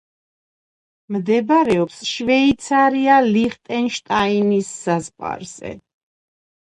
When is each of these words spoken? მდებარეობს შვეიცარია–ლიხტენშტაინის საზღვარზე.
მდებარეობს 1.15 1.99
შვეიცარია–ლიხტენშტაინის 2.13 4.75
საზღვარზე. 4.87 5.79